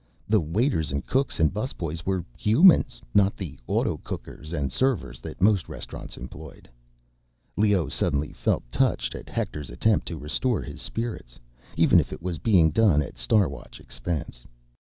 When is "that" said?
5.19-5.39